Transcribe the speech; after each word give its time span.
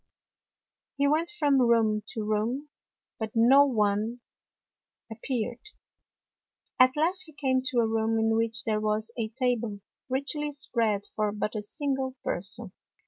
He 0.97 1.07
went 1.07 1.29
from 1.29 1.61
room 1.61 2.01
to 2.07 2.23
room, 2.25 2.69
but 3.19 3.33
no 3.35 3.65
one 3.67 4.21
appeared. 5.11 5.59
At 6.79 6.95
last 6.97 7.25
he 7.27 7.33
came 7.33 7.61
to 7.67 7.81
a 7.81 7.87
room 7.87 8.17
in 8.17 8.35
which 8.35 8.63
there 8.63 8.79
was 8.81 9.11
a 9.15 9.27
table 9.27 9.81
richly 10.09 10.49
spread 10.49 11.05
for 11.15 11.31
but 11.31 11.53
a 11.53 11.61
single 11.61 12.15
person. 12.23 12.71